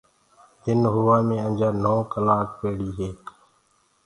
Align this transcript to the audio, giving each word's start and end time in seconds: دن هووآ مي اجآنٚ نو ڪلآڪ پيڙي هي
دن 0.63 0.79
هووآ 0.93 1.17
مي 1.27 1.37
اجآنٚ 1.47 1.77
نو 1.83 1.95
ڪلآڪ 2.11 2.47
پيڙي 2.59 2.89
هي 2.97 3.09